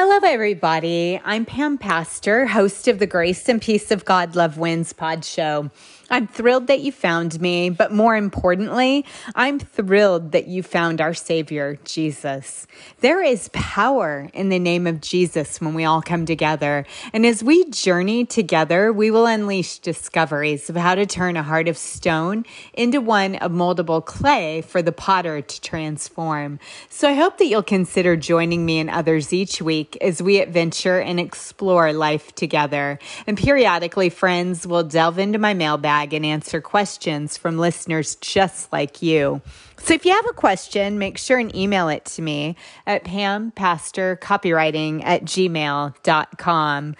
[0.00, 1.20] Hello, everybody.
[1.24, 5.72] I'm Pam Pastor, host of the Grace and Peace of God Love Wins pod show.
[6.10, 11.12] I'm thrilled that you found me, but more importantly, I'm thrilled that you found our
[11.12, 12.66] Savior, Jesus.
[13.00, 16.86] There is power in the name of Jesus when we all come together.
[17.12, 21.68] And as we journey together, we will unleash discoveries of how to turn a heart
[21.68, 26.58] of stone into one of moldable clay for the potter to transform.
[26.88, 31.00] So I hope that you'll consider joining me and others each week as we adventure
[31.00, 32.98] and explore life together.
[33.26, 39.02] And periodically, friends will delve into my mailbag and answer questions from listeners just like
[39.02, 39.40] you.
[39.78, 45.04] So if you have a question, make sure and email it to me at pampastorcopywriting
[45.04, 46.96] at gmail.com.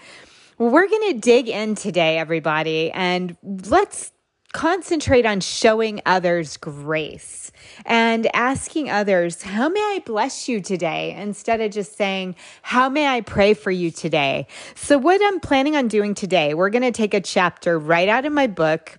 [0.57, 4.11] Well, we're going to dig in today, everybody, and let's
[4.53, 7.51] concentrate on showing others grace
[7.85, 11.15] and asking others, How may I bless you today?
[11.17, 14.47] instead of just saying, How may I pray for you today?
[14.75, 18.25] So, what I'm planning on doing today, we're going to take a chapter right out
[18.25, 18.98] of my book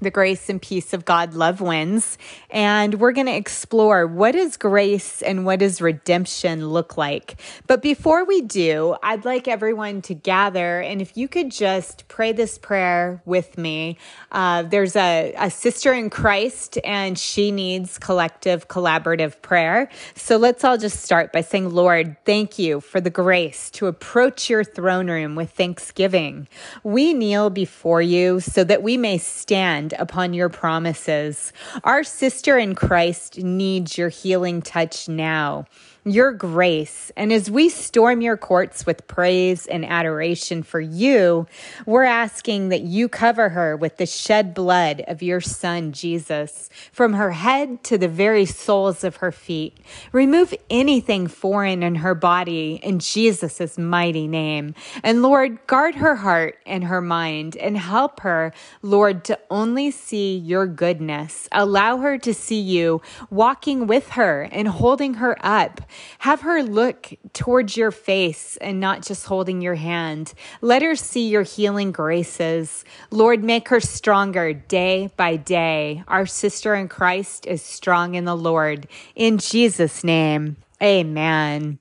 [0.00, 2.18] the grace and peace of God love wins.
[2.50, 7.40] And we're going to explore what does grace and what does redemption look like.
[7.66, 10.80] But before we do, I'd like everyone to gather.
[10.80, 13.96] And if you could just pray this prayer with me.
[14.32, 19.88] Uh, there's a, a sister in Christ and she needs collective, collaborative prayer.
[20.14, 24.50] So let's all just start by saying, Lord, thank you for the grace to approach
[24.50, 26.48] your throne room with thanksgiving.
[26.82, 31.52] We kneel before you so that we may stand upon your promises.
[31.84, 35.66] Our sister in Christ needs your healing touch now
[36.10, 37.12] your grace.
[37.16, 41.46] And as we storm your courts with praise and adoration for you,
[41.86, 47.14] we're asking that you cover her with the shed blood of your son, Jesus, from
[47.14, 49.78] her head to the very soles of her feet.
[50.12, 54.74] Remove anything foreign in her body in Jesus' mighty name.
[55.02, 60.36] And Lord, guard her heart and her mind and help her, Lord, to only see
[60.36, 61.48] your goodness.
[61.52, 63.00] Allow her to see you
[63.30, 65.80] walking with her and holding her up
[66.18, 70.34] have her look towards your face and not just holding your hand.
[70.60, 72.84] Let her see your healing graces.
[73.10, 76.02] Lord, make her stronger day by day.
[76.08, 78.88] Our sister in Christ is strong in the Lord.
[79.14, 81.78] In Jesus' name, amen.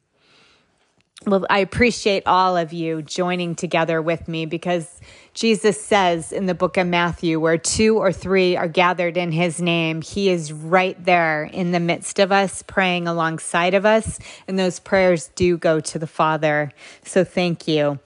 [1.25, 5.01] Well, I appreciate all of you joining together with me because
[5.39, 9.61] Jesus says in the book of Matthew, where two or three are gathered in his
[9.61, 14.19] name, he is right there in the midst of us, praying alongside of us.
[14.49, 16.73] And those prayers do go to the Father.
[17.05, 17.99] So thank you.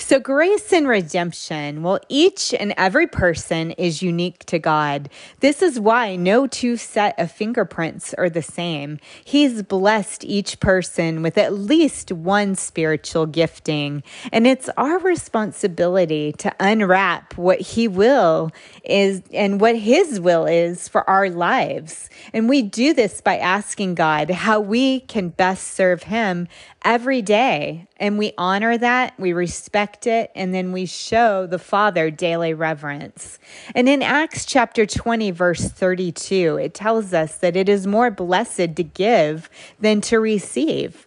[0.00, 5.10] So, grace and redemption, well, each and every person is unique to God.
[5.40, 8.98] This is why no two set of fingerprints are the same.
[9.22, 14.02] He's blessed each person with at least one spiritual gifting,
[14.32, 18.50] and it's our responsibility to unwrap what He will
[18.82, 22.08] is and what His will is for our lives.
[22.32, 26.48] And we do this by asking God how we can best serve Him
[26.84, 27.86] every day.
[27.98, 33.38] And we honor that, we respect it, and then we show the Father daily reverence.
[33.74, 38.76] And in Acts chapter 20, verse 32, it tells us that it is more blessed
[38.76, 41.06] to give than to receive.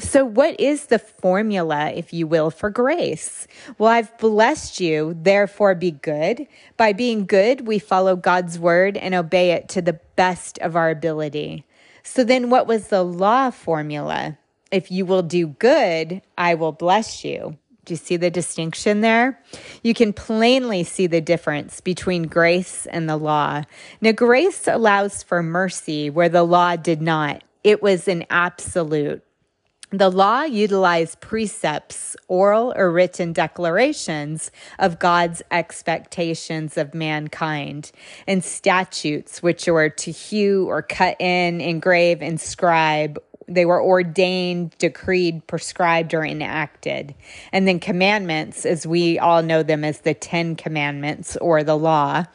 [0.00, 3.48] So, what is the formula, if you will, for grace?
[3.78, 6.46] Well, I've blessed you, therefore be good.
[6.76, 10.88] By being good, we follow God's word and obey it to the best of our
[10.88, 11.64] ability.
[12.04, 14.38] So, then what was the law formula?
[14.70, 17.58] If you will do good, I will bless you.
[17.84, 19.42] Do you see the distinction there?
[19.82, 23.62] You can plainly see the difference between grace and the law.
[24.02, 29.22] Now, grace allows for mercy where the law did not, it was an absolute.
[29.90, 37.90] The law utilized precepts, oral or written declarations of God's expectations of mankind,
[38.26, 45.46] and statutes, which were to hew or cut in, engrave, inscribe, they were ordained, decreed,
[45.46, 47.14] prescribed, or enacted.
[47.52, 52.26] And then commandments, as we all know them as the Ten Commandments or the law.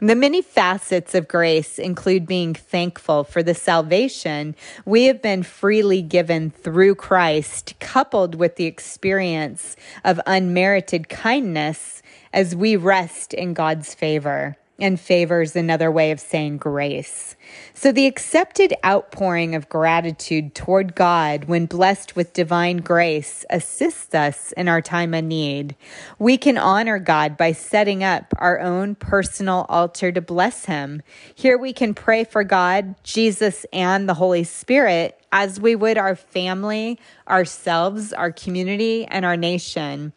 [0.00, 6.02] The many facets of grace include being thankful for the salvation we have been freely
[6.02, 12.02] given through Christ, coupled with the experience of unmerited kindness
[12.32, 14.56] as we rest in God's favor.
[14.78, 17.36] And favor is another way of saying grace.
[17.74, 24.52] So, the accepted outpouring of gratitude toward God when blessed with divine grace assists us
[24.52, 25.76] in our time of need.
[26.18, 31.02] We can honor God by setting up our own personal altar to bless Him.
[31.34, 36.16] Here we can pray for God, Jesus, and the Holy Spirit as we would our
[36.16, 36.98] family,
[37.28, 40.12] ourselves, our community, and our nation.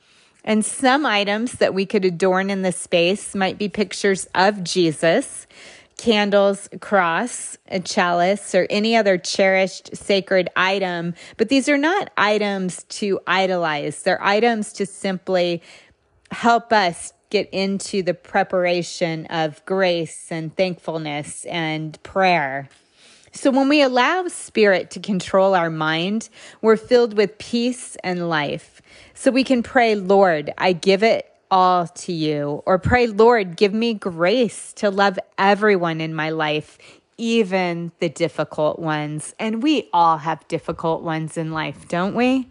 [0.47, 5.45] And some items that we could adorn in the space might be pictures of Jesus,
[5.97, 11.15] candles, cross, a chalice, or any other cherished sacred item.
[11.35, 15.61] But these are not items to idolize, they're items to simply
[16.31, 22.69] help us get into the preparation of grace and thankfulness and prayer.
[23.37, 26.29] So, when we allow spirit to control our mind,
[26.63, 28.81] we're filled with peace and life.
[29.13, 32.63] So we can pray, Lord, I give it all to you.
[32.65, 36.79] Or pray, Lord, give me grace to love everyone in my life,
[37.19, 39.35] even the difficult ones.
[39.37, 42.49] And we all have difficult ones in life, don't we?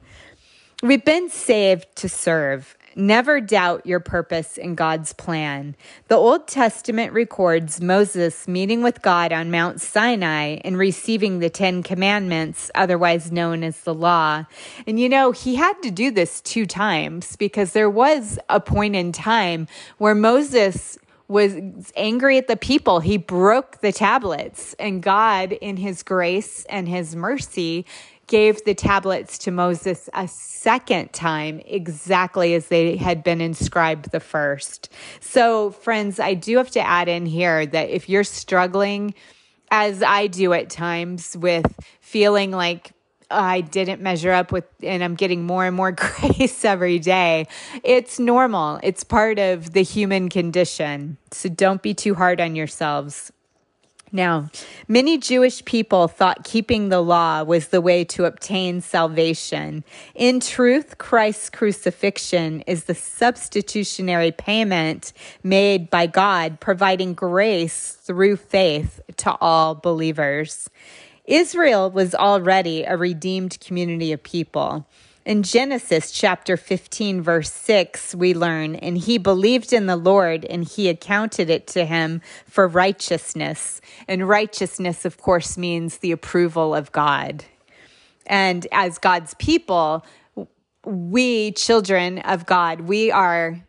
[0.85, 2.77] We've been saved to serve.
[2.99, 5.77] Never doubt your purpose in God's plan.
[6.09, 11.83] The Old Testament records Moses meeting with God on Mount Sinai and receiving the Ten
[11.83, 14.47] Commandments, otherwise known as the law.
[14.87, 18.97] And you know, he had to do this two times because there was a point
[18.97, 20.99] in time where Moses
[21.29, 21.55] was
[21.97, 23.01] angry at the people.
[23.01, 27.85] He broke the tablets, and God, in his grace and his mercy,
[28.27, 34.21] gave the tablets to Moses a second time, exactly as they had been inscribed the
[34.21, 34.93] first.
[35.21, 39.15] So, friends, I do have to add in here that if you're struggling,
[39.71, 41.67] as I do at times, with
[42.01, 42.93] feeling like
[43.31, 47.47] oh, I didn't measure up with, and I'm getting more and more grace every day.
[47.83, 48.81] It's normal.
[48.83, 51.19] It's part of the human condition.
[51.33, 53.33] So don't be too hard on yourselves.
[54.13, 54.51] Now,
[54.87, 59.83] many Jewish people thought keeping the law was the way to obtain salvation.
[60.15, 65.13] In truth, Christ's crucifixion is the substitutionary payment
[65.43, 70.71] made by God, providing grace through faith to all believers.
[71.25, 74.87] Israel was already a redeemed community of people.
[75.27, 80.63] In Genesis chapter 15, verse 6, we learn, and he believed in the Lord and
[80.63, 83.81] he accounted it to him for righteousness.
[84.07, 87.45] And righteousness, of course, means the approval of God.
[88.25, 90.07] And as God's people,
[90.85, 93.61] we, children of God, we are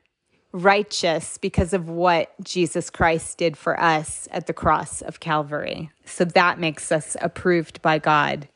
[0.52, 5.90] righteous because of what Jesus Christ did for us at the cross of Calvary.
[6.06, 8.48] So that makes us approved by God.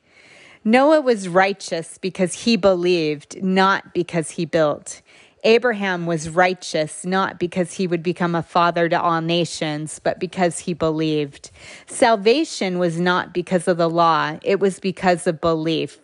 [0.63, 5.01] Noah was righteous because he believed, not because he built.
[5.43, 10.59] Abraham was righteous not because he would become a father to all nations, but because
[10.59, 11.49] he believed.
[11.87, 15.97] Salvation was not because of the law, it was because of belief.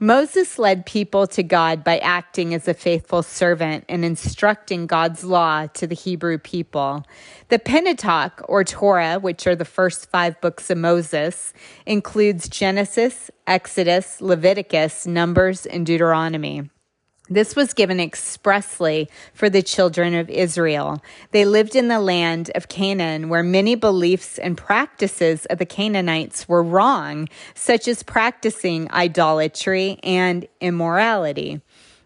[0.00, 5.68] Moses led people to God by acting as a faithful servant and instructing God's law
[5.68, 7.04] to the Hebrew people.
[7.48, 11.54] The Pentateuch, or Torah, which are the first five books of Moses,
[11.86, 16.70] includes Genesis, Exodus, Leviticus, Numbers, and Deuteronomy.
[17.30, 21.02] This was given expressly for the children of Israel.
[21.30, 26.46] They lived in the land of Canaan, where many beliefs and practices of the Canaanites
[26.46, 31.62] were wrong, such as practicing idolatry and immorality.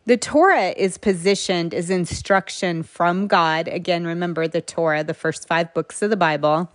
[0.09, 3.69] The Torah is positioned as instruction from God.
[3.69, 6.73] Again, remember the Torah, the first five books of the Bible.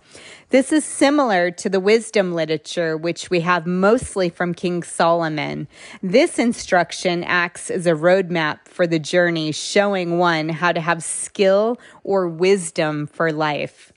[0.50, 5.66] This is similar to the wisdom literature, which we have mostly from King Solomon.
[6.00, 11.76] This instruction acts as a roadmap for the journey, showing one how to have skill
[12.04, 13.92] or wisdom for life.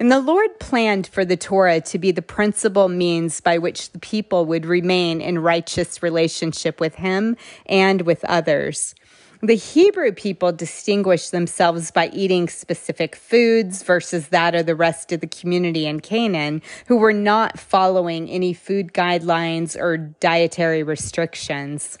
[0.00, 3.98] And the Lord planned for the Torah to be the principal means by which the
[3.98, 8.94] people would remain in righteous relationship with Him and with others.
[9.42, 15.20] The Hebrew people distinguished themselves by eating specific foods versus that of the rest of
[15.20, 21.98] the community in Canaan, who were not following any food guidelines or dietary restrictions.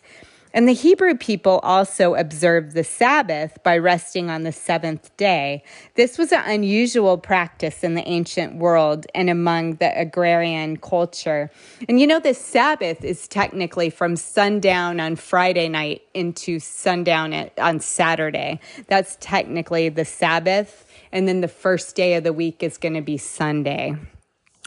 [0.52, 5.62] And the Hebrew people also observed the Sabbath by resting on the seventh day.
[5.94, 11.50] This was an unusual practice in the ancient world and among the agrarian culture.
[11.88, 17.80] And you know, the Sabbath is technically from sundown on Friday night into sundown on
[17.80, 18.60] Saturday.
[18.88, 20.86] That's technically the Sabbath.
[21.12, 23.96] And then the first day of the week is going to be Sunday.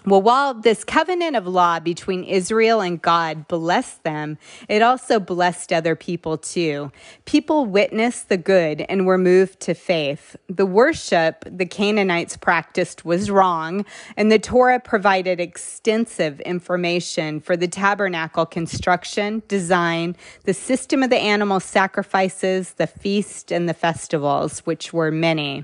[0.06, 5.72] Well, while this covenant of law between Israel and God blessed them, it also blessed
[5.72, 6.92] other people too.
[7.24, 10.36] People witnessed the good and were moved to faith.
[10.50, 13.86] The worship the Canaanites practiced was wrong,
[14.18, 21.18] and the Torah provided extensive information for the tabernacle construction, design, the system of the
[21.18, 25.64] animal sacrifices, the feast, and the festivals, which were many.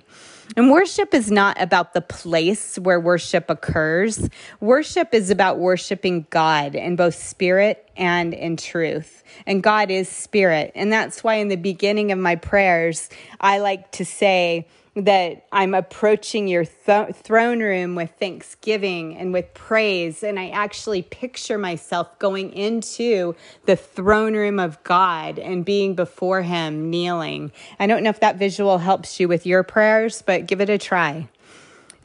[0.57, 4.27] And worship is not about the place where worship occurs.
[4.59, 9.23] Worship is about worshiping God in both spirit and in truth.
[9.45, 10.71] And God is spirit.
[10.73, 15.73] And that's why in the beginning of my prayers, I like to say, that I'm
[15.73, 20.23] approaching your th- throne room with thanksgiving and with praise.
[20.23, 26.41] And I actually picture myself going into the throne room of God and being before
[26.41, 27.51] Him, kneeling.
[27.79, 30.77] I don't know if that visual helps you with your prayers, but give it a
[30.77, 31.27] try.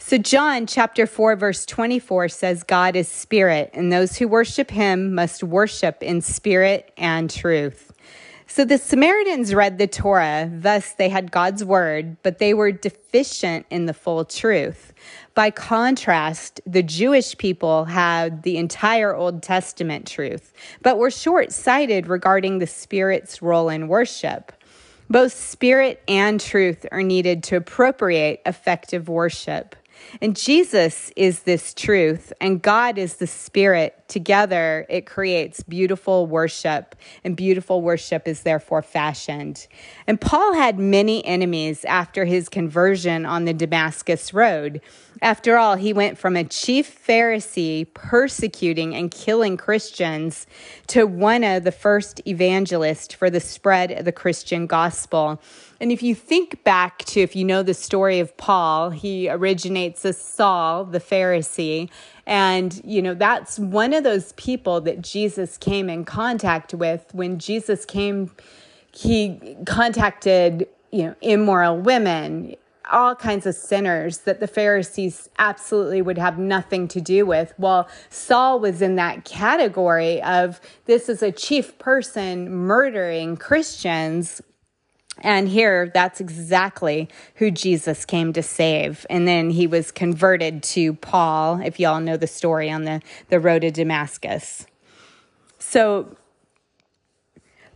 [0.06, 5.14] So, John chapter 4, verse 24 says, God is spirit, and those who worship him
[5.14, 7.93] must worship in spirit and truth.
[8.46, 13.66] So the Samaritans read the Torah, thus they had God's word, but they were deficient
[13.70, 14.92] in the full truth.
[15.34, 22.06] By contrast, the Jewish people had the entire Old Testament truth, but were short sighted
[22.06, 24.52] regarding the Spirit's role in worship.
[25.08, 29.74] Both Spirit and truth are needed to appropriate effective worship.
[30.20, 33.94] And Jesus is this truth, and God is the Spirit.
[34.08, 36.94] Together, it creates beautiful worship,
[37.24, 39.66] and beautiful worship is therefore fashioned.
[40.06, 44.80] And Paul had many enemies after his conversion on the Damascus Road.
[45.22, 50.46] After all, he went from a chief Pharisee persecuting and killing Christians
[50.88, 55.40] to one of the first evangelists for the spread of the Christian gospel.
[55.80, 60.04] And if you think back to, if you know the story of Paul, he originates
[60.04, 61.90] as Saul, the Pharisee.
[62.26, 67.06] And, you know, that's one of those people that Jesus came in contact with.
[67.12, 68.30] When Jesus came,
[68.92, 72.56] he contacted, you know, immoral women,
[72.90, 77.54] all kinds of sinners that the Pharisees absolutely would have nothing to do with.
[77.58, 84.42] Well, Saul was in that category of this is a chief person murdering Christians
[85.20, 89.06] and here, that's exactly who Jesus came to save.
[89.08, 93.38] And then he was converted to Paul, if y'all know the story on the, the
[93.38, 94.66] road to Damascus.
[95.58, 96.16] So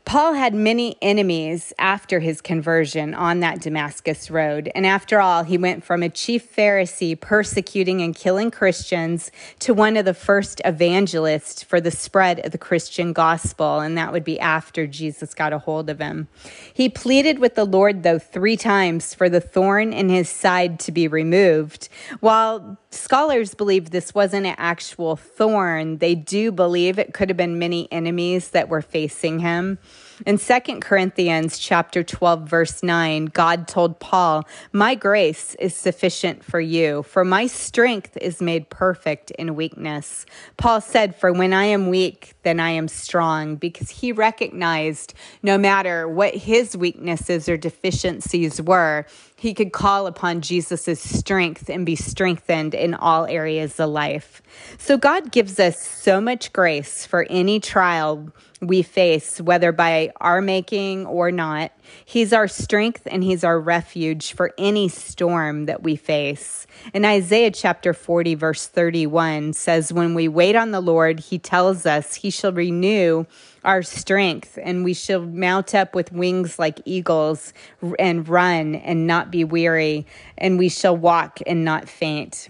[0.08, 4.72] Paul had many enemies after his conversion on that Damascus road.
[4.74, 9.98] And after all, he went from a chief Pharisee persecuting and killing Christians to one
[9.98, 13.80] of the first evangelists for the spread of the Christian gospel.
[13.80, 16.28] And that would be after Jesus got a hold of him.
[16.72, 20.90] He pleaded with the Lord, though, three times for the thorn in his side to
[20.90, 21.90] be removed.
[22.20, 27.58] While scholars believe this wasn't an actual thorn, they do believe it could have been
[27.58, 29.78] many enemies that were facing him.
[30.26, 36.60] In 2 Corinthians chapter 12 verse 9, God told Paul, "My grace is sufficient for
[36.60, 40.26] you, for my strength is made perfect in weakness."
[40.56, 45.56] Paul said, "For when I am weak, then I am strong," because he recognized no
[45.56, 49.06] matter what his weaknesses or deficiencies were,
[49.38, 54.42] he could call upon Jesus' strength and be strengthened in all areas of life.
[54.78, 60.40] So God gives us so much grace for any trial we face, whether by our
[60.40, 61.70] making or not.
[62.04, 66.66] He's our strength and He's our refuge for any storm that we face.
[66.92, 71.86] In Isaiah chapter 40, verse 31 says, When we wait on the Lord, He tells
[71.86, 73.26] us He shall renew
[73.68, 77.52] our strength and we shall mount up with wings like eagles
[77.98, 80.06] and run and not be weary,
[80.38, 82.48] and we shall walk and not faint.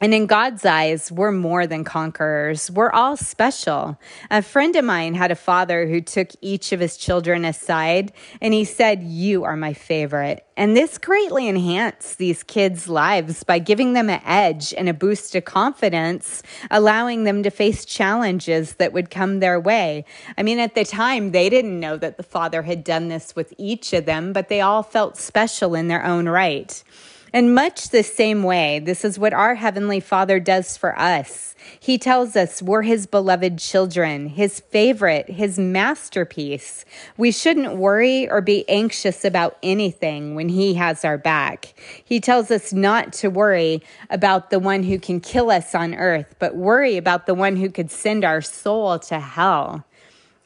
[0.00, 2.70] And in God's eyes, we're more than conquerors.
[2.70, 3.98] We're all special.
[4.30, 8.54] A friend of mine had a father who took each of his children aside and
[8.54, 10.46] he said, You are my favorite.
[10.56, 15.34] And this greatly enhanced these kids' lives by giving them an edge and a boost
[15.34, 20.04] of confidence, allowing them to face challenges that would come their way.
[20.36, 23.52] I mean, at the time, they didn't know that the father had done this with
[23.58, 26.84] each of them, but they all felt special in their own right.
[27.32, 31.54] In much the same way, this is what our Heavenly Father does for us.
[31.78, 36.86] He tells us we're His beloved children, His favorite, His masterpiece.
[37.18, 41.74] We shouldn't worry or be anxious about anything when He has our back.
[42.02, 46.34] He tells us not to worry about the one who can kill us on earth,
[46.38, 49.84] but worry about the one who could send our soul to hell.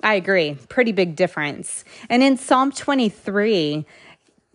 [0.02, 0.58] I agree.
[0.68, 1.84] Pretty big difference.
[2.08, 3.86] And in Psalm 23,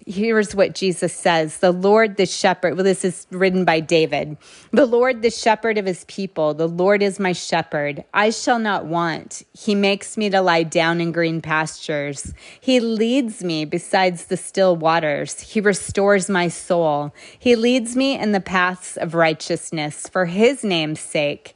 [0.07, 4.37] here's what Jesus says The Lord the shepherd, well, this is written by David.
[4.71, 8.03] The Lord the shepherd of his people, the Lord is my shepherd.
[8.13, 9.43] I shall not want.
[9.53, 12.33] He makes me to lie down in green pastures.
[12.59, 15.41] He leads me besides the still waters.
[15.41, 17.13] He restores my soul.
[17.37, 21.55] He leads me in the paths of righteousness for his name's sake.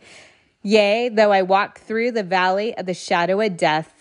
[0.64, 4.01] Yea, though I walk through the valley of the shadow of death,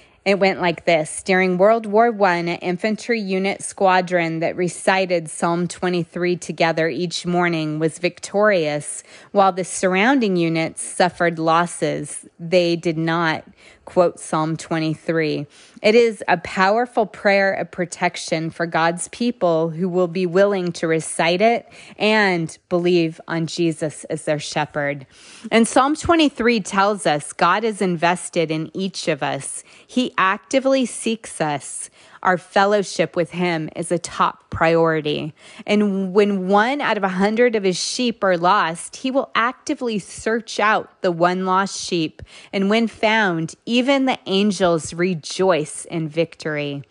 [0.23, 5.67] It went like this During World War I, an infantry unit squadron that recited Psalm
[5.67, 9.01] 23 together each morning was victorious,
[9.31, 12.27] while the surrounding units suffered losses.
[12.39, 13.45] They did not
[13.91, 15.45] quote Psalm 23.
[15.81, 20.87] It is a powerful prayer of protection for God's people who will be willing to
[20.87, 21.67] recite it
[21.97, 25.05] and believe on Jesus as their shepherd.
[25.51, 29.61] And Psalm 23 tells us God is invested in each of us.
[29.85, 31.89] He actively seeks us
[32.23, 35.33] our fellowship with him is a top priority.
[35.65, 39.97] And when one out of a hundred of his sheep are lost, he will actively
[39.97, 42.21] search out the one lost sheep.
[42.53, 46.83] And when found, even the angels rejoice in victory.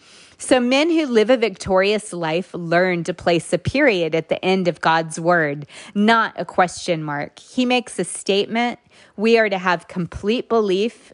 [0.43, 4.69] So, men who live a victorious life learn to place a period at the end
[4.69, 7.39] of God's word, not a question mark.
[7.39, 8.81] He makes a statement.
[9.19, 11.13] We are to have complete belief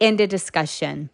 [0.00, 1.10] and a discussion.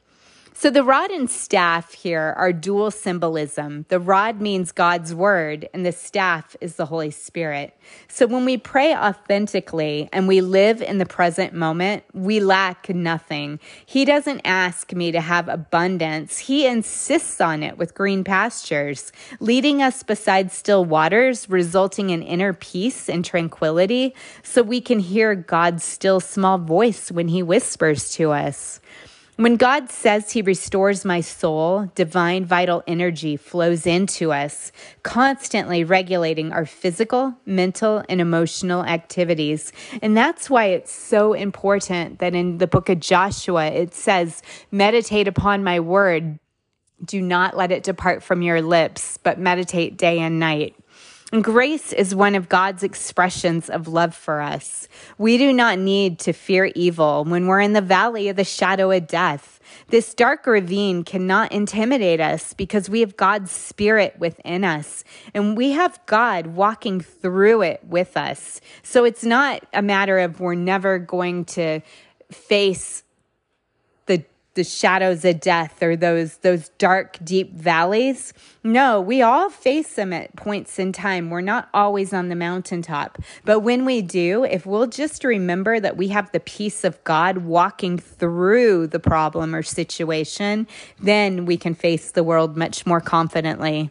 [0.56, 3.86] So the rod and staff here are dual symbolism.
[3.88, 7.76] The rod means God's word, and the staff is the Holy Spirit.
[8.06, 13.58] So when we pray authentically and we live in the present moment, we lack nothing.
[13.84, 19.82] He doesn't ask me to have abundance, He insists on it with green pastures, leading
[19.82, 25.82] us beside still waters, resulting in inner peace and tranquility, so we can hear God's
[25.82, 28.80] still small voice when He whispers to us.
[29.36, 34.70] When God says He restores my soul, divine vital energy flows into us,
[35.02, 39.72] constantly regulating our physical, mental, and emotional activities.
[40.00, 45.26] And that's why it's so important that in the book of Joshua, it says, Meditate
[45.26, 46.38] upon my word.
[47.04, 50.76] Do not let it depart from your lips, but meditate day and night.
[51.42, 54.88] Grace is one of God's expressions of love for us.
[55.18, 58.90] We do not need to fear evil when we're in the valley of the shadow
[58.90, 59.58] of death.
[59.88, 65.72] This dark ravine cannot intimidate us because we have God's spirit within us and we
[65.72, 68.60] have God walking through it with us.
[68.82, 71.80] So it's not a matter of we're never going to
[72.30, 73.03] face
[74.54, 78.32] the shadows of death or those those dark deep valleys.
[78.62, 81.30] No we all face them at points in time.
[81.30, 83.18] We're not always on the mountaintop.
[83.44, 87.38] But when we do if we'll just remember that we have the peace of god
[87.38, 90.66] walking through the problem or situation
[91.00, 93.90] then we can face the world much more confidently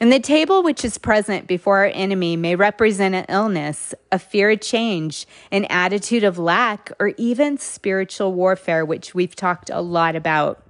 [0.00, 4.50] and the table which is present before our enemy may represent an illness, a fear
[4.50, 10.14] of change, an attitude of lack, or even spiritual warfare, which we've talked a lot
[10.14, 10.62] about.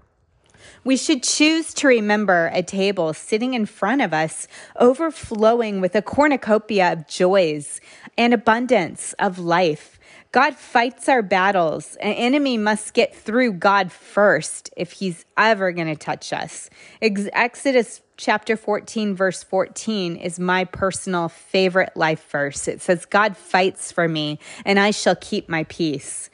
[0.84, 6.02] We should choose to remember a table sitting in front of us, overflowing with a
[6.02, 7.80] cornucopia of joys
[8.16, 9.97] and abundance of life.
[10.30, 11.96] God fights our battles.
[11.96, 16.68] An enemy must get through God first if he's ever going to touch us.
[17.00, 22.68] Exodus chapter 14, verse 14 is my personal favorite life verse.
[22.68, 26.28] It says, God fights for me, and I shall keep my peace.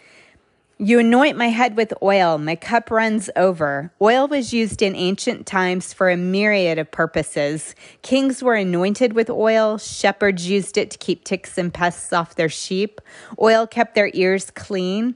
[0.76, 3.92] You anoint my head with oil, my cup runs over.
[4.02, 7.76] Oil was used in ancient times for a myriad of purposes.
[8.02, 12.48] Kings were anointed with oil, shepherds used it to keep ticks and pests off their
[12.48, 13.00] sheep.
[13.40, 15.14] Oil kept their ears clean.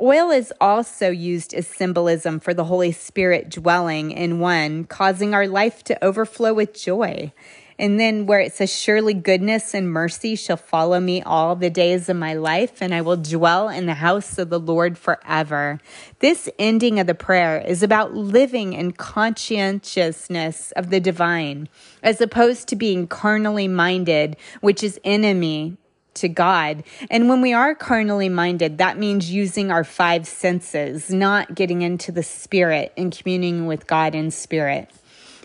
[0.00, 5.48] Oil is also used as symbolism for the Holy Spirit dwelling in one, causing our
[5.48, 7.32] life to overflow with joy.
[7.80, 12.10] And then where it says, Surely goodness and mercy shall follow me all the days
[12.10, 15.80] of my life, and I will dwell in the house of the Lord forever.
[16.18, 21.70] This ending of the prayer is about living in conscientiousness of the divine,
[22.02, 25.78] as opposed to being carnally minded, which is enemy
[26.12, 26.84] to God.
[27.10, 32.12] And when we are carnally minded, that means using our five senses, not getting into
[32.12, 34.90] the spirit and communing with God in spirit.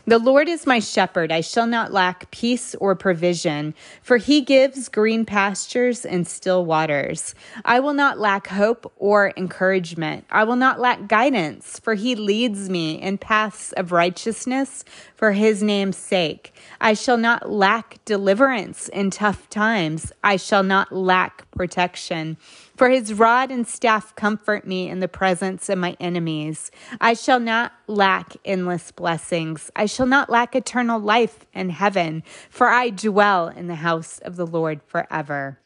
[0.08, 1.32] The Lord is my shepherd.
[1.32, 7.34] I shall not lack peace or provision, for he gives green pastures and still waters.
[7.66, 10.26] I will not lack hope or encouragement.
[10.30, 15.64] I will not lack guidance, for he leads me in paths of righteousness for his
[15.64, 16.54] name's sake.
[16.80, 20.12] I shall not lack deliverance in tough times.
[20.24, 22.38] I shall not lack protection.
[22.76, 26.72] For his rod and staff comfort me in the presence of my enemies.
[27.00, 29.72] I shall not lack endless blessings.
[29.76, 34.36] I shall not lack eternal life in heaven, for I dwell in the house of
[34.36, 35.60] the Lord forever.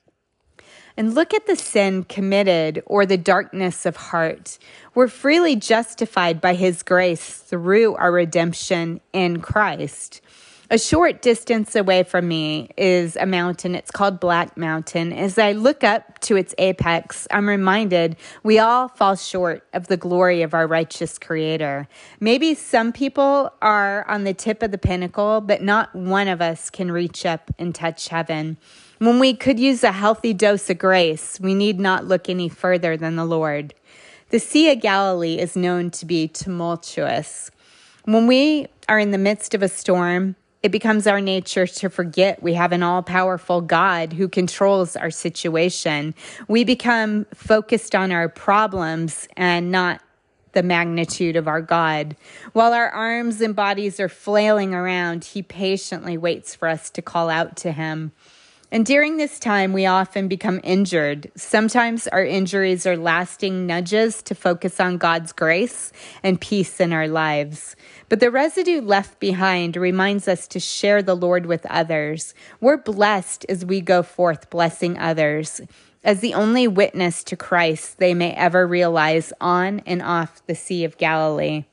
[0.96, 4.60] And look at the sin committed or the darkness of heart.
[4.94, 10.22] We're freely justified by his grace through our redemption in Christ.
[10.72, 13.74] A short distance away from me is a mountain.
[13.74, 15.14] It's called Black Mountain.
[15.14, 19.98] As I look up to its apex, I'm reminded we all fall short of the
[19.98, 21.88] glory of our righteous Creator.
[22.20, 26.70] Maybe some people are on the tip of the pinnacle, but not one of us
[26.70, 28.58] can reach up and touch heaven.
[29.00, 32.96] When we could use a healthy dose of grace, we need not look any further
[32.96, 33.74] than the Lord.
[34.30, 37.50] The Sea of Galilee is known to be tumultuous.
[38.06, 42.44] When we are in the midst of a storm, it becomes our nature to forget
[42.44, 46.14] we have an all powerful God who controls our situation.
[46.48, 50.02] We become focused on our problems and not
[50.52, 52.16] the magnitude of our God.
[52.54, 57.30] While our arms and bodies are flailing around, He patiently waits for us to call
[57.30, 58.12] out to Him.
[58.72, 61.32] And during this time, we often become injured.
[61.36, 67.08] Sometimes our injuries are lasting nudges to focus on God's grace and peace in our
[67.08, 67.76] lives.
[68.10, 72.36] But the residue left behind reminds us to share the Lord with others.
[72.62, 75.62] We're blessed as we go forth blessing others.
[76.04, 80.84] As the only witness to Christ they may ever realize on and off the Sea
[80.84, 81.66] of Galilee.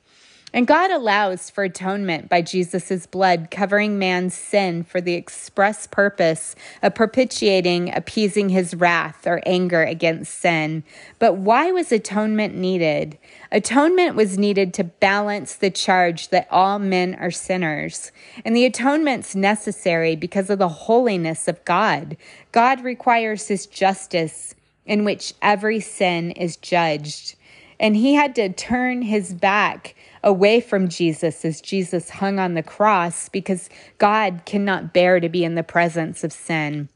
[0.57, 6.55] And God allows for atonement by Jesus' blood covering man's sin for the express purpose
[6.81, 10.83] of propitiating, appeasing his wrath or anger against sin.
[11.19, 13.19] But why was atonement needed?
[13.51, 18.11] Atonement was needed to balance the charge that all men are sinners.
[18.43, 22.17] And the atonement's necessary because of the holiness of God.
[22.51, 24.55] God requires his justice
[24.87, 27.35] in which every sin is judged.
[27.79, 29.93] And he had to turn his back
[30.27, 35.45] away from Jesus as Jesus hung on the cross because God cannot bear to be
[35.45, 36.89] in the presence of sin.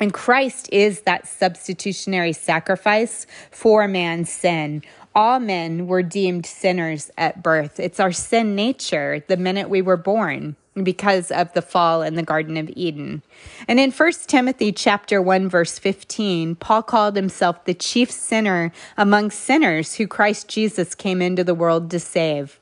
[0.00, 4.82] And Christ is that substitutionary sacrifice for man's sin.
[5.14, 7.78] All men were deemed sinners at birth.
[7.78, 12.22] It's our sin nature the minute we were born because of the fall in the
[12.22, 13.22] garden of eden
[13.68, 19.30] and in 1 timothy chapter 1 verse 15 paul called himself the chief sinner among
[19.30, 22.58] sinners who christ jesus came into the world to save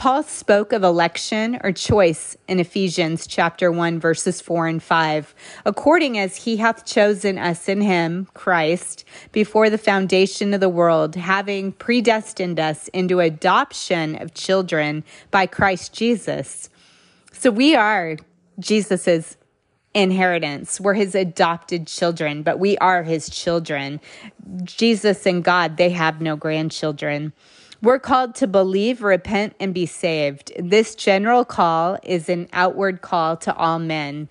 [0.00, 5.34] Paul spoke of election or choice in Ephesians chapter 1 verses 4 and 5.
[5.66, 11.16] According as he hath chosen us in him, Christ, before the foundation of the world,
[11.16, 16.70] having predestined us into adoption of children by Christ Jesus
[17.40, 18.18] so we are
[18.58, 19.38] Jesus's
[19.94, 20.78] inheritance.
[20.78, 23.98] We're his adopted children, but we are his children.
[24.62, 27.32] Jesus and God, they have no grandchildren.
[27.80, 30.52] We're called to believe, repent, and be saved.
[30.58, 34.28] This general call is an outward call to all men.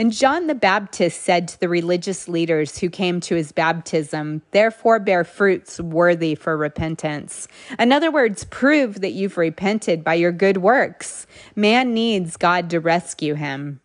[0.00, 4.98] And John the Baptist said to the religious leaders who came to his baptism, Therefore
[4.98, 7.46] bear fruits worthy for repentance.
[7.78, 11.26] In other words, prove that you've repented by your good works.
[11.54, 13.82] Man needs God to rescue him.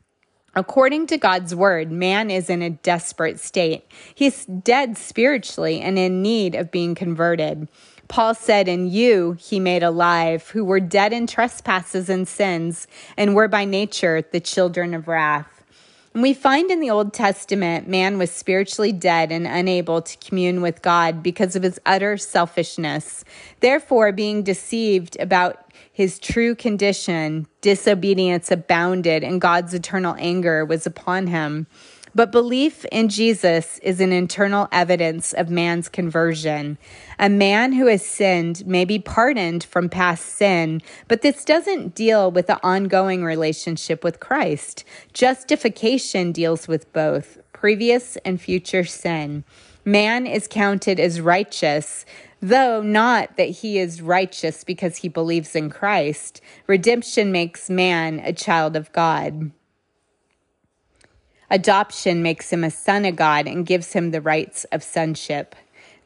[0.55, 3.83] According to God's word, man is in a desperate state.
[4.15, 7.67] He's dead spiritually and in need of being converted.
[8.07, 13.35] Paul said, In you he made alive, who were dead in trespasses and sins, and
[13.35, 15.54] were by nature the children of wrath.
[16.15, 20.81] We find in the Old Testament, man was spiritually dead and unable to commune with
[20.81, 23.25] God because of his utter selfishness.
[23.59, 31.27] Therefore, being deceived about his true condition, disobedience abounded, and God's eternal anger was upon
[31.27, 31.67] him.
[32.15, 36.77] But belief in Jesus is an internal evidence of man's conversion.
[37.19, 42.31] A man who has sinned may be pardoned from past sin, but this doesn't deal
[42.31, 44.85] with the ongoing relationship with Christ.
[45.11, 49.43] Justification deals with both previous and future sin.
[49.83, 52.05] Man is counted as righteous,
[52.41, 56.39] though not that he is righteous because he believes in Christ.
[56.65, 59.51] Redemption makes man a child of God.
[61.55, 65.55] Adoption makes him a son of God and gives him the rights of sonship.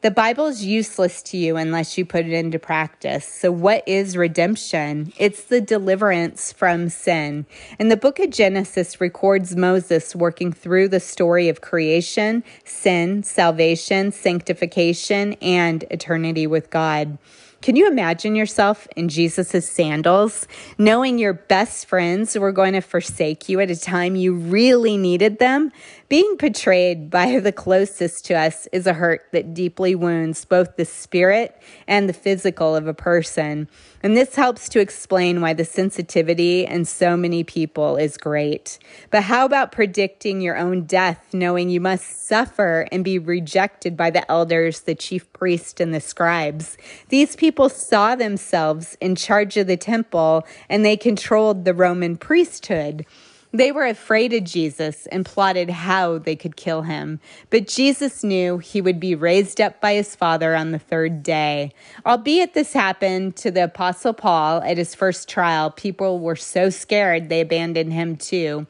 [0.01, 3.27] The Bible is useless to you unless you put it into practice.
[3.27, 5.11] So, what is redemption?
[5.17, 7.47] It's the deliverance from sin.
[7.79, 14.11] And the book of Genesis records Moses working through the story of creation, sin, salvation,
[14.11, 17.17] sanctification, and eternity with God.
[17.61, 23.49] Can you imagine yourself in Jesus' sandals, knowing your best friends were going to forsake
[23.49, 25.71] you at a time you really needed them?
[26.09, 30.83] Being betrayed by the closest to us is a hurt that deeply wounds both the
[30.83, 31.55] spirit
[31.87, 33.69] and the physical of a person.
[34.01, 38.79] And this helps to explain why the sensitivity in so many people is great.
[39.11, 44.09] But how about predicting your own death, knowing you must suffer and be rejected by
[44.09, 46.75] the elders, the chief priest, and the scribes?
[47.09, 53.05] These people saw themselves in charge of the temple and they controlled the Roman priesthood.
[53.51, 57.19] They were afraid of Jesus and plotted how they could kill him.
[57.49, 61.73] But Jesus knew he would be raised up by his Father on the third day.
[62.05, 67.29] Albeit this happened to the Apostle Paul at his first trial, people were so scared
[67.29, 68.67] they abandoned him too.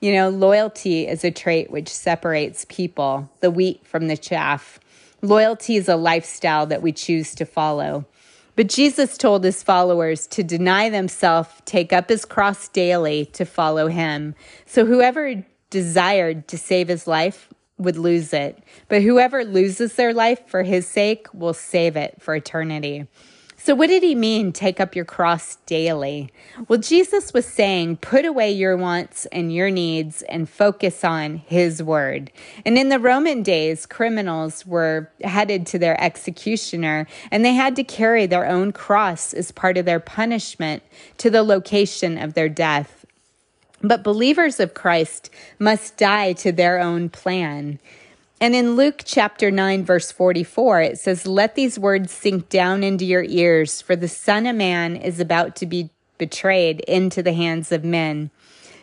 [0.00, 4.78] You know, loyalty is a trait which separates people, the wheat from the chaff.
[5.20, 8.04] Loyalty is a lifestyle that we choose to follow.
[8.56, 13.88] But Jesus told his followers to deny themselves, take up his cross daily to follow
[13.88, 14.34] him.
[14.64, 18.58] So whoever desired to save his life would lose it.
[18.88, 23.06] But whoever loses their life for his sake will save it for eternity.
[23.66, 26.30] So, what did he mean, take up your cross daily?
[26.68, 31.82] Well, Jesus was saying, put away your wants and your needs and focus on his
[31.82, 32.30] word.
[32.64, 37.82] And in the Roman days, criminals were headed to their executioner and they had to
[37.82, 40.84] carry their own cross as part of their punishment
[41.18, 43.04] to the location of their death.
[43.82, 47.80] But believers of Christ must die to their own plan.
[48.40, 53.06] And in Luke chapter 9, verse 44, it says, Let these words sink down into
[53.06, 57.72] your ears, for the Son of Man is about to be betrayed into the hands
[57.72, 58.30] of men.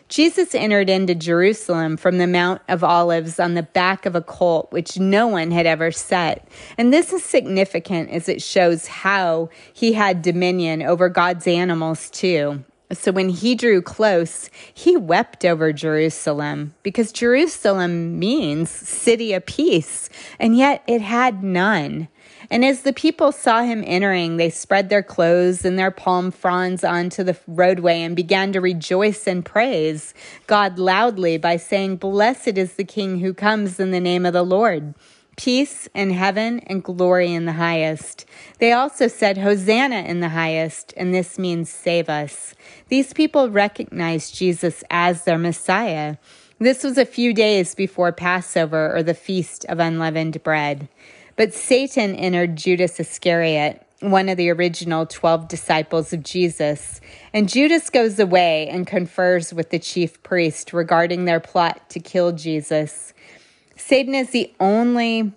[0.08, 4.70] Jesus entered into Jerusalem from the Mount of Olives on the back of a colt,
[4.70, 6.46] which no one had ever set.
[6.76, 12.64] And this is significant as it shows how he had dominion over God's animals, too.
[12.92, 20.10] So when he drew close, he wept over Jerusalem because Jerusalem means city of peace,
[20.38, 22.08] and yet it had none.
[22.50, 26.84] And as the people saw him entering, they spread their clothes and their palm fronds
[26.84, 30.12] onto the roadway and began to rejoice and praise
[30.46, 34.44] God loudly by saying, Blessed is the King who comes in the name of the
[34.44, 34.94] Lord
[35.36, 38.24] peace in heaven and glory in the highest.
[38.58, 42.54] They also said, Hosanna in the highest, and this means save us.
[42.88, 46.16] These people recognized Jesus as their Messiah.
[46.58, 50.88] This was a few days before Passover or the Feast of Unleavened Bread.
[51.36, 57.00] But Satan entered Judas Iscariot, one of the original 12 disciples of Jesus,
[57.32, 62.32] and Judas goes away and confers with the chief priest regarding their plot to kill
[62.32, 63.14] Jesus.
[63.76, 65.32] Satan is the only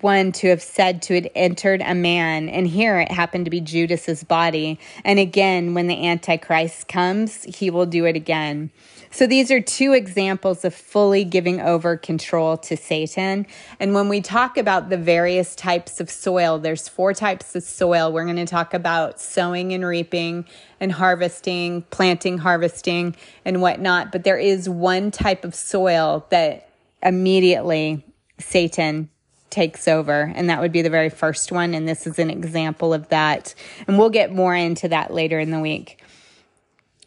[0.00, 3.60] one to have said to had entered a man, and here it happened to be
[3.60, 4.78] Judas's body.
[5.04, 8.70] And again, when the Antichrist comes, he will do it again.
[9.10, 13.44] So these are two examples of fully giving over control to Satan.
[13.80, 18.12] And when we talk about the various types of soil, there's four types of soil.
[18.12, 20.46] We're going to talk about sowing and reaping
[20.78, 24.12] and harvesting, planting, harvesting, and whatnot.
[24.12, 26.69] But there is one type of soil that
[27.02, 28.04] immediately
[28.38, 29.10] Satan
[29.50, 30.32] takes over.
[30.34, 31.74] And that would be the very first one.
[31.74, 33.54] And this is an example of that.
[33.86, 36.02] And we'll get more into that later in the week.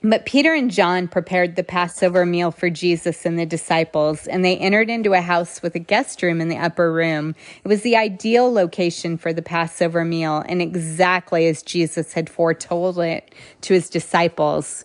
[0.06, 4.58] But Peter and John prepared the Passover meal for Jesus and the disciples, and they
[4.58, 7.36] entered into a house with a guest room in the upper room.
[7.64, 13.00] It was the ideal location for the Passover meal, and exactly as Jesus had foretold
[13.00, 14.84] it to his disciples.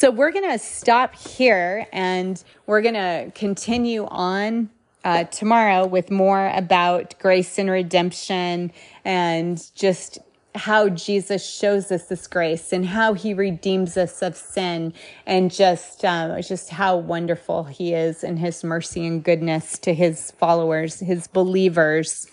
[0.00, 4.70] So we're going to stop here and we're going to continue on
[5.04, 8.72] uh, tomorrow with more about grace and redemption
[9.04, 10.18] and just
[10.54, 14.94] how Jesus shows us this grace and how he redeems us of sin
[15.26, 20.30] and just um, just how wonderful he is in his mercy and goodness to his
[20.30, 22.26] followers, his believers.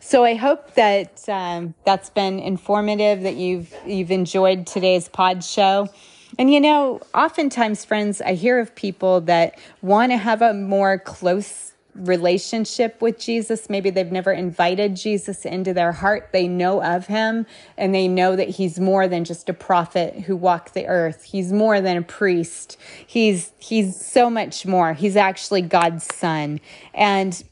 [0.00, 5.88] So I hope that um, that's been informative, that you've you've enjoyed today's pod show.
[6.38, 10.98] And you know, oftentimes, friends, I hear of people that want to have a more
[10.98, 13.68] close relationship with Jesus.
[13.68, 16.30] Maybe they've never invited Jesus into their heart.
[16.32, 20.36] They know of him and they know that he's more than just a prophet who
[20.36, 21.24] walked the earth.
[21.24, 22.78] He's more than a priest.
[23.06, 24.94] He's he's so much more.
[24.94, 26.60] He's actually God's son.
[26.94, 27.42] And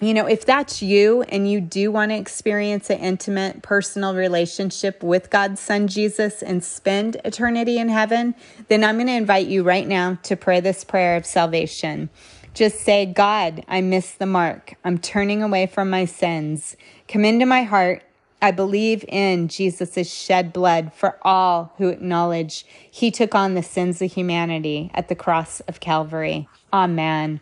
[0.00, 5.02] you know, if that's you and you do want to experience an intimate personal relationship
[5.02, 8.34] with God's Son Jesus and spend eternity in heaven,
[8.68, 12.08] then I'm going to invite you right now to pray this prayer of salvation.
[12.54, 14.74] Just say, God, I missed the mark.
[14.84, 16.76] I'm turning away from my sins.
[17.06, 18.02] Come into my heart.
[18.42, 24.00] I believe in Jesus' shed blood for all who acknowledge he took on the sins
[24.00, 26.48] of humanity at the cross of Calvary.
[26.72, 27.40] Amen.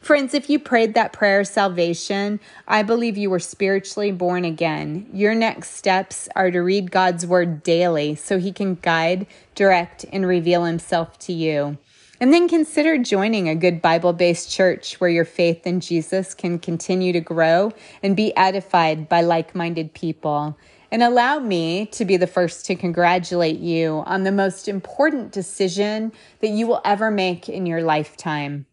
[0.00, 5.06] Friends, if you prayed that prayer of salvation, I believe you were spiritually born again.
[5.12, 10.26] Your next steps are to read God's word daily so he can guide, direct, and
[10.26, 11.76] reveal himself to you.
[12.18, 16.58] And then consider joining a good Bible based church where your faith in Jesus can
[16.58, 20.56] continue to grow and be edified by like minded people.
[20.90, 26.12] And allow me to be the first to congratulate you on the most important decision
[26.40, 28.66] that you will ever make in your lifetime.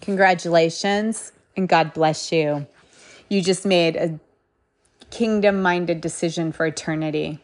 [0.00, 2.66] Congratulations and God bless you.
[3.28, 4.18] You just made a
[5.10, 7.38] kingdom minded decision for eternity.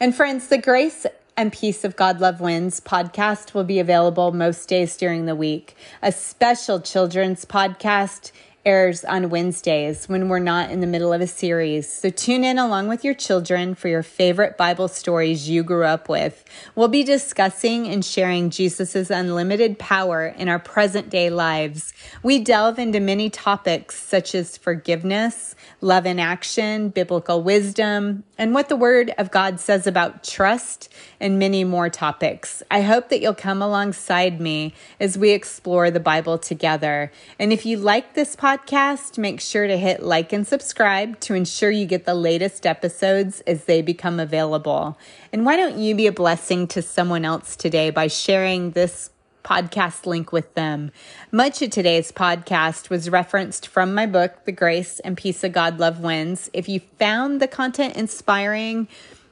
[0.00, 4.68] And friends, the grace and Peace of God Love Wins podcast will be available most
[4.68, 5.76] days during the week.
[6.02, 8.32] A special children's podcast
[8.68, 11.90] airs on Wednesdays when we're not in the middle of a series.
[11.90, 16.10] So tune in along with your children for your favorite Bible stories you grew up
[16.10, 16.44] with.
[16.74, 21.94] We'll be discussing and sharing Jesus' unlimited power in our present day lives.
[22.22, 28.68] We delve into many topics such as forgiveness, love in action, biblical wisdom, and what
[28.68, 32.62] the Word of God says about trust, and many more topics.
[32.70, 37.10] I hope that you'll come alongside me as we explore the Bible together.
[37.38, 41.70] And if you like this podcast, make sure to hit like and subscribe to ensure
[41.70, 44.98] you get the latest episodes as they become available.
[45.32, 49.10] And why don't you be a blessing to someone else today by sharing this
[49.44, 50.90] podcast link with them.
[51.32, 55.78] Much of today's podcast was referenced from my book, The Grace and Peace of God
[55.78, 56.50] Love Wins.
[56.52, 58.88] If you found the content inspiring,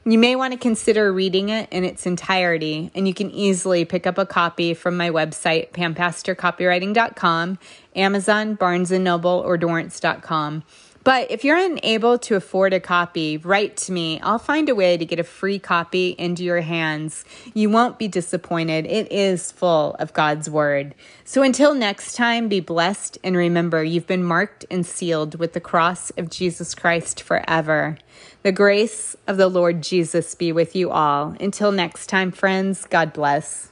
[0.06, 4.06] you may want to consider reading it in its entirety, and you can easily pick
[4.06, 7.58] up a copy from my website, pampastorcopywriting.com,
[7.96, 10.62] Amazon, Barnes & Noble, or Dorrance.com.
[11.06, 14.18] But if you're unable to afford a copy, write to me.
[14.22, 17.24] I'll find a way to get a free copy into your hands.
[17.54, 18.86] You won't be disappointed.
[18.86, 20.96] It is full of God's Word.
[21.24, 25.60] So until next time, be blessed and remember you've been marked and sealed with the
[25.60, 27.98] cross of Jesus Christ forever.
[28.42, 31.36] The grace of the Lord Jesus be with you all.
[31.38, 33.70] Until next time, friends, God bless.